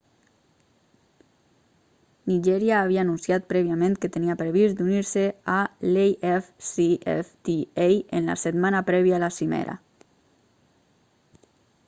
nigèria 2.29 2.77
havia 2.85 3.01
anunciat 3.03 3.43
prèviament 3.51 3.97
que 4.05 4.09
tenia 4.15 4.35
previst 4.39 4.77
d'unir-se 4.79 5.25
a 5.55 5.57
l'afcfta 5.97 7.59
en 8.21 8.31
la 8.31 8.37
setmana 8.45 8.81
prèvia 8.91 9.19
a 9.19 9.21
la 9.25 9.29
cimera 9.37 9.77